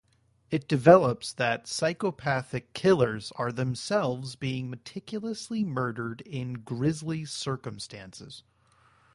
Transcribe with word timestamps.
It 0.49 0.67
develops 0.67 1.31
that 1.33 1.67
psychopathic 1.67 2.73
killers 2.73 3.31
are 3.35 3.51
themselves 3.51 4.35
being 4.35 4.67
meticulously 4.67 5.63
murdered 5.63 6.21
in 6.21 6.53
grisly 6.53 7.23
circumstances. 7.23 8.41